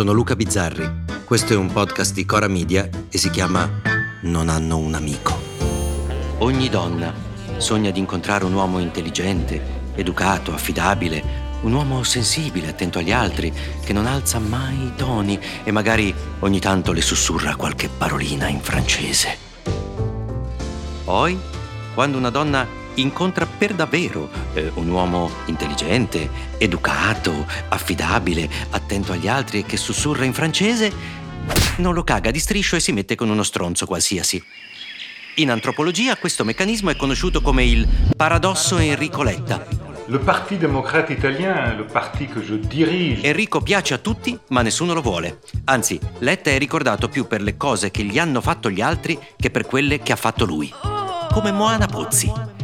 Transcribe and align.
Sono 0.00 0.12
Luca 0.12 0.34
Bizzarri. 0.34 1.04
Questo 1.26 1.52
è 1.52 1.56
un 1.56 1.70
podcast 1.70 2.14
di 2.14 2.24
Cora 2.24 2.48
Media 2.48 2.88
e 3.10 3.18
si 3.18 3.28
chiama 3.28 3.68
Non 4.22 4.48
hanno 4.48 4.78
un 4.78 4.94
amico. 4.94 5.38
Ogni 6.38 6.70
donna 6.70 7.12
sogna 7.58 7.90
di 7.90 7.98
incontrare 7.98 8.46
un 8.46 8.54
uomo 8.54 8.78
intelligente, 8.78 9.62
educato, 9.96 10.54
affidabile, 10.54 11.22
un 11.60 11.74
uomo 11.74 12.02
sensibile, 12.02 12.68
attento 12.68 12.98
agli 12.98 13.12
altri, 13.12 13.52
che 13.84 13.92
non 13.92 14.06
alza 14.06 14.38
mai 14.38 14.86
i 14.86 14.92
toni 14.96 15.38
e 15.64 15.70
magari 15.70 16.14
ogni 16.38 16.60
tanto 16.60 16.92
le 16.92 17.02
sussurra 17.02 17.56
qualche 17.56 17.90
parolina 17.90 18.48
in 18.48 18.60
francese. 18.62 19.36
Poi, 21.04 21.38
quando 21.92 22.16
una 22.16 22.30
donna 22.30 22.66
incontra 22.94 23.46
per 23.46 23.74
davvero 23.74 24.28
eh, 24.54 24.70
un 24.74 24.88
uomo 24.88 25.30
intelligente, 25.46 26.28
educato, 26.58 27.46
affidabile, 27.68 28.48
attento 28.70 29.12
agli 29.12 29.28
altri 29.28 29.60
e 29.60 29.64
che 29.64 29.76
sussurra 29.76 30.24
in 30.24 30.32
francese, 30.32 30.92
non 31.76 31.94
lo 31.94 32.04
caga 32.04 32.30
di 32.30 32.38
striscio 32.38 32.76
e 32.76 32.80
si 32.80 32.92
mette 32.92 33.14
con 33.14 33.28
uno 33.30 33.42
stronzo 33.42 33.86
qualsiasi. 33.86 34.42
In 35.36 35.50
antropologia 35.50 36.16
questo 36.16 36.44
meccanismo 36.44 36.90
è 36.90 36.96
conosciuto 36.96 37.40
come 37.40 37.64
il 37.64 37.88
paradosso 38.16 38.78
Enrico 38.78 39.22
Letta. 39.22 39.88
Le 40.06 40.18
Parti 40.18 40.58
démocrate 40.58 41.12
italien, 41.12 41.76
le 41.76 41.84
parti 41.84 42.26
che 42.26 42.40
je 42.40 42.58
dirige. 42.58 43.22
Enrico 43.22 43.60
piace 43.60 43.94
a 43.94 43.98
tutti, 43.98 44.36
ma 44.48 44.60
nessuno 44.60 44.92
lo 44.92 45.00
vuole. 45.00 45.38
Anzi, 45.66 46.00
Letta 46.18 46.50
è 46.50 46.58
ricordato 46.58 47.08
più 47.08 47.28
per 47.28 47.40
le 47.42 47.56
cose 47.56 47.92
che 47.92 48.02
gli 48.02 48.18
hanno 48.18 48.40
fatto 48.40 48.70
gli 48.70 48.80
altri 48.80 49.16
che 49.36 49.50
per 49.50 49.66
quelle 49.66 50.00
che 50.00 50.10
ha 50.10 50.16
fatto 50.16 50.44
lui. 50.44 50.72
Come 51.32 51.52
Moana 51.52 51.86
Pozzi. 51.86 52.59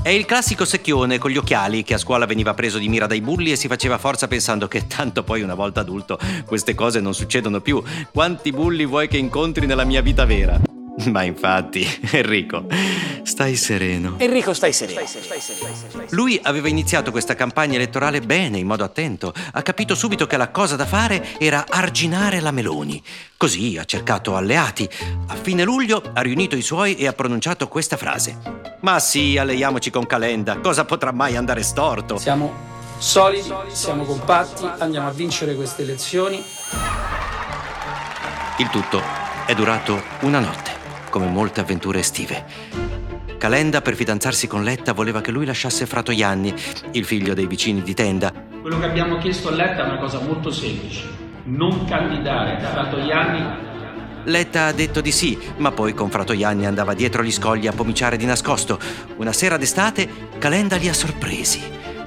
È 0.00 0.10
il 0.10 0.26
classico 0.26 0.64
secchione 0.64 1.18
con 1.18 1.30
gli 1.30 1.36
occhiali 1.36 1.82
che 1.82 1.94
a 1.94 1.98
scuola 1.98 2.24
veniva 2.24 2.54
preso 2.54 2.78
di 2.78 2.88
mira 2.88 3.06
dai 3.06 3.20
bulli 3.20 3.50
e 3.50 3.56
si 3.56 3.66
faceva 3.66 3.98
forza 3.98 4.28
pensando 4.28 4.68
che 4.68 4.86
tanto 4.86 5.24
poi 5.24 5.42
una 5.42 5.54
volta 5.54 5.80
adulto 5.80 6.18
queste 6.46 6.74
cose 6.74 7.00
non 7.00 7.14
succedono 7.14 7.60
più. 7.60 7.82
Quanti 8.12 8.52
bulli 8.52 8.86
vuoi 8.86 9.08
che 9.08 9.18
incontri 9.18 9.66
nella 9.66 9.84
mia 9.84 10.00
vita 10.00 10.24
vera? 10.24 10.77
Ma 11.10 11.22
infatti, 11.22 11.86
Enrico, 12.10 12.66
stai 13.22 13.56
sereno. 13.56 14.14
Enrico, 14.18 14.52
stai 14.52 14.72
sereno. 14.72 15.00
Lui 16.10 16.38
aveva 16.42 16.68
iniziato 16.68 17.10
questa 17.10 17.34
campagna 17.34 17.76
elettorale 17.76 18.20
bene, 18.20 18.58
in 18.58 18.66
modo 18.66 18.84
attento. 18.84 19.32
Ha 19.52 19.62
capito 19.62 19.94
subito 19.94 20.26
che 20.26 20.36
la 20.36 20.50
cosa 20.50 20.76
da 20.76 20.86
fare 20.86 21.38
era 21.38 21.64
arginare 21.68 22.40
la 22.40 22.50
Meloni. 22.50 23.02
Così 23.36 23.76
ha 23.78 23.84
cercato 23.84 24.34
alleati. 24.34 24.88
A 25.28 25.34
fine 25.36 25.62
luglio 25.62 26.02
ha 26.12 26.20
riunito 26.20 26.56
i 26.56 26.62
suoi 26.62 26.96
e 26.96 27.06
ha 27.06 27.12
pronunciato 27.12 27.68
questa 27.68 27.96
frase. 27.96 28.36
Ma 28.80 28.98
sì, 28.98 29.38
alleiamoci 29.38 29.90
con 29.90 30.06
Calenda. 30.06 30.58
Cosa 30.58 30.84
potrà 30.84 31.12
mai 31.12 31.36
andare 31.36 31.62
storto? 31.62 32.18
Siamo 32.18 32.66
solidi, 32.98 33.52
siamo 33.70 34.04
compatti, 34.04 34.68
andiamo 34.78 35.06
a 35.06 35.12
vincere 35.12 35.54
queste 35.54 35.82
elezioni. 35.82 36.42
Il 38.58 38.68
tutto 38.70 39.00
è 39.46 39.54
durato 39.54 40.02
una 40.22 40.40
notte 40.40 40.77
come 41.08 41.26
molte 41.26 41.60
avventure 41.60 42.00
estive. 42.00 42.44
Calenda, 43.38 43.80
per 43.80 43.94
fidanzarsi 43.94 44.46
con 44.46 44.64
Letta, 44.64 44.92
voleva 44.92 45.20
che 45.20 45.30
lui 45.30 45.46
lasciasse 45.46 45.86
Fratoianni, 45.86 46.54
il 46.92 47.04
figlio 47.04 47.34
dei 47.34 47.46
vicini 47.46 47.82
di 47.82 47.94
tenda. 47.94 48.32
Quello 48.60 48.78
che 48.78 48.86
abbiamo 48.86 49.18
chiesto 49.18 49.48
a 49.48 49.52
Letta 49.52 49.84
è 49.84 49.88
una 49.88 49.98
cosa 49.98 50.20
molto 50.20 50.50
semplice. 50.50 51.04
Non 51.44 51.84
candidare 51.86 52.60
Fratoianni 52.60 53.66
Letta 54.28 54.66
ha 54.66 54.72
detto 54.72 55.00
di 55.00 55.10
sì, 55.10 55.38
ma 55.56 55.70
poi 55.70 55.94
con 55.94 56.10
Fratoianni 56.10 56.66
andava 56.66 56.92
dietro 56.92 57.22
gli 57.22 57.32
scogli 57.32 57.66
a 57.66 57.72
pomiciare 57.72 58.16
di 58.16 58.26
nascosto. 58.26 58.78
Una 59.16 59.32
sera 59.32 59.56
d'estate 59.56 60.08
Calenda 60.38 60.76
li 60.76 60.88
ha 60.88 60.92
sorpresi, 60.92 61.62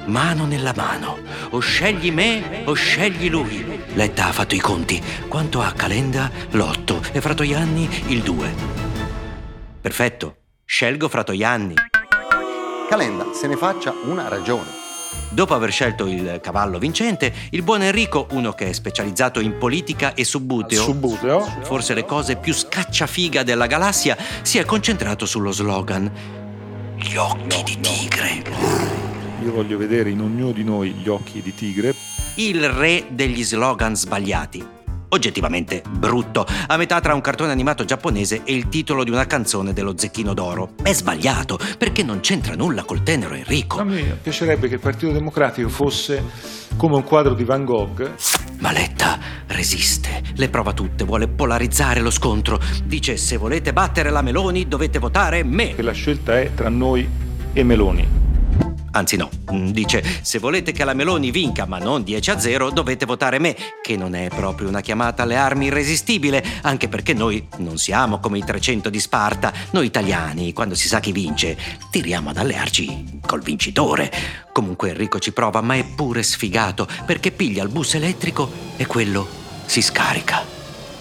mano 0.06 0.46
nella 0.46 0.74
mano. 0.76 1.18
O 1.50 1.60
scegli 1.60 2.12
me 2.12 2.62
o 2.66 2.74
scegli 2.74 3.30
lui. 3.30 3.66
Letta 3.94 4.28
ha 4.28 4.32
fatto 4.32 4.54
i 4.54 4.60
conti. 4.60 5.02
Quanto 5.28 5.62
ha 5.62 5.72
Calenda? 5.72 6.30
L'otto 6.52 7.02
e 7.12 7.22
Fratoianni 7.22 7.90
il 8.08 8.22
due. 8.22 8.81
Perfetto, 9.82 10.36
scelgo 10.64 11.10
Fratoianni. 11.10 11.74
Calenda 12.88 13.34
se 13.34 13.48
ne 13.48 13.56
faccia 13.58 13.92
una 14.06 14.28
ragione. 14.28 14.80
Dopo 15.30 15.56
aver 15.56 15.72
scelto 15.72 16.06
il 16.06 16.40
cavallo 16.40 16.78
vincente, 16.78 17.34
il 17.50 17.64
buon 17.64 17.82
Enrico, 17.82 18.28
uno 18.32 18.54
che 18.54 18.70
è 18.70 18.74
specializzato 18.74 19.40
in 19.40 19.58
politica 19.58 20.14
e 20.14 20.24
subbuteo, 20.24 20.84
Subbuteo. 20.84 21.42
forse 21.64 21.96
le 21.96 22.06
cose 22.06 22.36
più 22.36 22.54
scacciafiga 22.54 23.42
della 23.44 23.66
galassia, 23.66 24.16
si 24.44 24.60
è 24.60 24.66
concentrato 24.66 25.26
sullo 25.26 25.52
slogan 25.52 26.12
Gli 26.98 27.16
occhi 27.16 27.64
di 27.64 27.80
tigre. 27.80 28.44
Io 29.44 29.52
voglio 29.52 29.78
vedere 29.80 30.12
in 30.12 30.22
ognuno 30.22 30.52
di 30.52 30.64
noi 30.64 30.92
gli 30.92 31.10
occhi 31.10 31.42
di 31.42 31.56
tigre. 31.56 31.96
Il 32.36 32.70
re 32.70 33.08
degli 33.10 33.44
slogan 33.44 33.96
sbagliati. 33.96 34.80
Oggettivamente 35.14 35.84
brutto, 35.90 36.46
a 36.68 36.78
metà 36.78 37.02
tra 37.02 37.14
un 37.14 37.20
cartone 37.20 37.52
animato 37.52 37.84
giapponese 37.84 38.44
e 38.46 38.54
il 38.54 38.70
titolo 38.70 39.04
di 39.04 39.10
una 39.10 39.28
canzone 39.28 39.74
dello 39.74 39.94
Zecchino 39.98 40.34
d'Oro. 40.34 40.70
È 40.82 40.94
sbagliato, 40.94 41.60
perché 41.78 42.02
non 42.02 42.22
c'entra 42.22 42.56
nulla 42.56 42.84
col 42.86 43.04
tenero 43.04 43.34
Enrico. 43.34 43.80
A 43.80 43.84
me 43.84 44.18
piacerebbe 44.22 44.70
che 44.70 44.76
il 44.76 44.80
Partito 44.80 45.12
Democratico 45.12 45.68
fosse 45.68 46.24
come 46.78 46.96
un 46.96 47.04
quadro 47.04 47.34
di 47.34 47.44
Van 47.44 47.66
Gogh. 47.66 48.10
Ma 48.60 48.72
Letta 48.72 49.20
resiste, 49.48 50.22
le 50.36 50.48
prova 50.48 50.72
tutte, 50.72 51.04
vuole 51.04 51.28
polarizzare 51.28 52.00
lo 52.00 52.10
scontro. 52.10 52.58
Dice 52.86 53.18
se 53.18 53.36
volete 53.36 53.74
battere 53.74 54.12
la 54.12 54.22
Meloni 54.22 54.70
dovete 54.70 54.98
votare 54.98 55.44
me. 55.44 55.76
Che 55.76 55.82
la 55.82 55.92
scelta 55.92 56.40
è 56.40 56.54
tra 56.54 56.70
noi 56.70 57.06
e 57.52 57.64
Meloni. 57.64 58.21
Anzi 58.92 59.16
no, 59.16 59.30
mm, 59.52 59.70
dice 59.70 60.04
se 60.22 60.40
volete 60.40 60.72
che 60.74 60.84
la 60.84 60.94
Meloni 60.94 61.32
vinca 61.32 61.66
ma 61.66 61.78
non 61.78 62.04
10 62.04 62.32
a 62.32 62.40
0 62.40 62.72
dovete 62.72 63.06
votare 63.06 63.40
me, 63.40 63.56
che 63.82 63.96
non 63.96 64.16
è 64.16 64.28
proprio 64.28 64.68
una 64.68 64.82
chiamata 64.82 65.24
alle 65.24 65.38
armi 65.38 65.68
irresistibile, 65.68 66.44
anche 66.62 66.90
perché 66.90 67.14
noi 67.14 67.48
non 67.58 67.78
siamo 67.78 68.20
come 68.20 68.40
i 68.40 68.44
300 68.44 68.90
di 68.90 69.00
Sparta, 69.00 69.54
noi 69.72 69.86
italiani 69.86 70.52
quando 70.52 70.76
si 70.76 70.88
sa 70.88 71.00
chi 71.00 71.12
vince 71.12 71.58
tiriamo 71.90 72.30
ad 72.30 72.38
allearci 72.38 73.20
col 73.26 73.42
vincitore. 73.42 74.12
Comunque 74.52 74.90
Enrico 74.90 75.20
ci 75.20 75.32
prova 75.32 75.62
ma 75.62 75.76
è 75.76 75.86
pure 75.86 76.22
sfigato 76.24 76.88
perché 77.06 77.32
piglia 77.32 77.64
il 77.64 77.70
bus 77.70 77.94
elettrico 77.94 78.50
e 78.76 78.86
quello 78.86 79.26
si 79.66 79.82
scarica, 79.82 80.44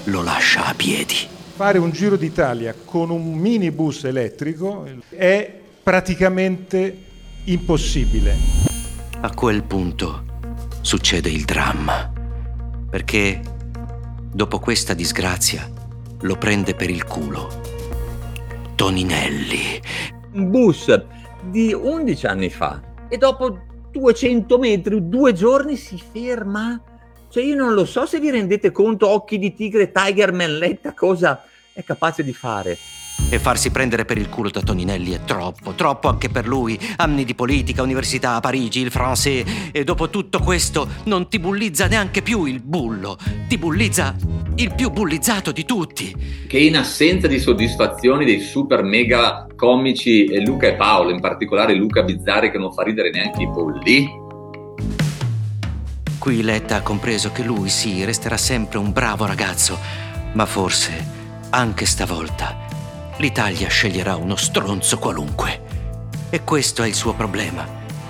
lo 0.04 0.22
lascia 0.22 0.66
a 0.66 0.74
piedi. 0.74 1.16
Fare 1.56 1.78
un 1.78 1.90
giro 1.90 2.16
d'Italia 2.16 2.74
con 2.84 3.10
un 3.10 3.32
minibus 3.32 4.04
elettrico 4.04 4.86
è 5.08 5.58
praticamente 5.82 7.08
impossibile. 7.44 8.36
A 9.20 9.32
quel 9.34 9.62
punto 9.64 10.24
succede 10.80 11.30
il 11.30 11.44
dramma, 11.44 12.12
perché 12.88 13.40
dopo 14.32 14.58
questa 14.58 14.94
disgrazia 14.94 15.68
lo 16.20 16.36
prende 16.36 16.74
per 16.74 16.90
il 16.90 17.04
culo. 17.04 17.48
Toninelli. 18.74 19.80
un 20.32 20.50
bus 20.50 20.86
di 21.42 21.72
11 21.72 22.26
anni 22.26 22.50
fa 22.50 22.80
e 23.08 23.16
dopo 23.16 23.58
200 23.90 24.58
metri, 24.58 25.08
due 25.08 25.32
giorni 25.32 25.76
si 25.76 25.98
ferma. 25.98 26.80
Cioè 27.28 27.44
io 27.44 27.54
non 27.56 27.74
lo 27.74 27.84
so 27.84 28.06
se 28.06 28.20
vi 28.20 28.30
rendete 28.30 28.70
conto, 28.70 29.08
occhi 29.08 29.38
di 29.38 29.54
tigre, 29.54 29.92
Tiger 29.92 30.32
Melletta, 30.32 30.94
cosa 30.94 31.44
è 31.72 31.84
capace 31.84 32.22
di 32.24 32.32
fare. 32.32 32.76
E 33.28 33.38
farsi 33.38 33.70
prendere 33.70 34.04
per 34.04 34.18
il 34.18 34.28
culo 34.28 34.50
da 34.50 34.60
Toninelli 34.60 35.12
è 35.12 35.20
troppo, 35.24 35.72
troppo 35.72 36.08
anche 36.08 36.28
per 36.28 36.46
lui. 36.46 36.78
Anni 36.96 37.24
di 37.24 37.34
politica, 37.34 37.82
università 37.82 38.34
a 38.34 38.40
Parigi, 38.40 38.80
il 38.80 38.90
français. 38.92 39.70
E 39.72 39.84
dopo 39.84 40.10
tutto 40.10 40.40
questo 40.40 40.88
non 41.04 41.28
ti 41.28 41.38
bullizza 41.38 41.86
neanche 41.86 42.22
più 42.22 42.44
il 42.44 42.60
bullo. 42.60 43.16
Ti 43.46 43.58
bullizza 43.58 44.16
il 44.56 44.74
più 44.74 44.90
bullizzato 44.90 45.52
di 45.52 45.64
tutti. 45.64 46.14
che 46.46 46.58
in 46.58 46.76
assenza 46.76 47.26
di 47.28 47.38
soddisfazioni 47.38 48.24
dei 48.24 48.40
super 48.40 48.82
mega 48.82 49.46
comici 49.54 50.24
e 50.24 50.40
Luca 50.40 50.66
e 50.66 50.74
Paolo, 50.74 51.10
in 51.10 51.20
particolare 51.20 51.74
Luca 51.74 52.02
Bizzarri 52.02 52.50
che 52.50 52.58
non 52.58 52.72
fa 52.72 52.82
ridere 52.82 53.10
neanche 53.10 53.42
i 53.42 53.48
polli, 53.48 54.28
Qui 56.20 56.42
Letta 56.42 56.76
ha 56.76 56.82
compreso 56.82 57.32
che 57.32 57.42
lui 57.42 57.70
sì, 57.70 58.04
resterà 58.04 58.36
sempre 58.36 58.76
un 58.78 58.92
bravo 58.92 59.24
ragazzo, 59.24 59.78
ma 60.32 60.44
forse, 60.44 60.92
anche 61.48 61.86
stavolta, 61.86 62.66
l'Italia 63.20 63.68
sceglierà 63.68 64.16
uno 64.16 64.34
stronzo 64.34 64.98
qualunque. 64.98 65.68
E 66.30 66.42
questo 66.42 66.82
è 66.82 66.88
il 66.88 66.94
suo 66.94 67.12
problema. 67.12 67.66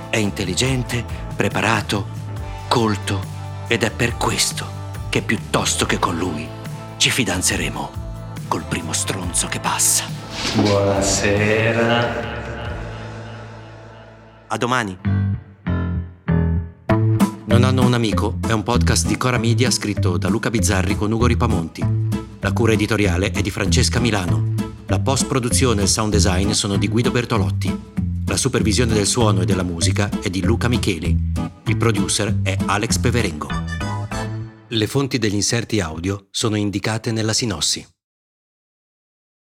È 0.09 0.17
intelligente, 0.17 1.05
preparato, 1.35 2.07
colto 2.69 3.21
ed 3.67 3.83
è 3.83 3.91
per 3.91 4.17
questo 4.17 4.79
che 5.09 5.23
piuttosto 5.23 5.85
che 5.85 5.99
con 5.99 6.17
lui 6.17 6.47
ci 6.97 7.11
fidanzeremo 7.11 7.91
col 8.47 8.63
primo 8.63 8.93
stronzo 8.93 9.49
che 9.49 9.59
passa. 9.59 10.05
Buonasera. 10.55 12.29
A 14.47 14.57
domani. 14.57 14.99
Non 17.45 17.65
hanno 17.65 17.85
un 17.85 17.95
amico 17.95 18.39
è 18.47 18.53
un 18.53 18.63
podcast 18.63 19.09
di 19.09 19.17
Cora 19.17 19.39
Media 19.39 19.73
scritto 19.73 20.17
da 20.17 20.29
Luca 20.29 20.51
Bizzarri 20.51 20.95
con 20.95 21.11
Ugo 21.11 21.27
Ripamonti. 21.27 21.85
La 22.39 22.53
cura 22.53 22.73
editoriale 22.73 23.33
è 23.33 23.41
di 23.43 23.51
Francesca 23.51 23.99
Milano. 23.99 24.50
La 24.91 24.99
post-produzione 24.99 25.83
e 25.83 25.85
il 25.85 25.89
sound 25.89 26.11
design 26.11 26.51
sono 26.51 26.77
di 26.77 26.89
Guido 26.89 27.13
Bertolotti. 27.13 27.73
La 28.27 28.37
supervisione 28.37 28.93
del 28.93 29.07
suono 29.07 29.43
e 29.43 29.45
della 29.45 29.63
musica 29.63 30.11
è 30.21 30.29
di 30.29 30.43
Luca 30.43 30.67
Micheli. 30.67 31.17
Il 31.67 31.77
producer 31.77 32.41
è 32.43 32.57
Alex 32.67 32.99
Peverengo. 32.99 33.47
Le 34.67 34.87
fonti 34.89 35.19
degli 35.19 35.35
inserti 35.35 35.79
audio 35.79 36.27
sono 36.33 36.57
indicate 36.57 37.13
nella 37.13 37.33
sinossi. 37.33 37.87